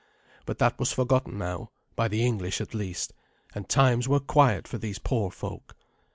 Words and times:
But 0.47 0.57
that 0.57 0.79
was 0.79 0.91
forgotten 0.91 1.37
now, 1.37 1.69
by 1.95 2.07
the 2.07 2.25
English 2.25 2.59
at 2.59 2.73
least, 2.73 3.13
and 3.53 3.69
times 3.69 4.07
were 4.09 4.19
quiet 4.19 4.67
for 4.67 4.79
these 4.79 4.97
poor 4.97 5.29
folk. 5.29 5.75